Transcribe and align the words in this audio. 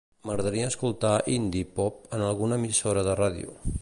M'agradaria 0.27 0.69
escoltar 0.71 1.11
indie 1.33 1.69
pop 1.75 1.99
en 2.19 2.25
alguna 2.31 2.59
emissora 2.63 3.05
de 3.11 3.17
ràdio. 3.21 3.55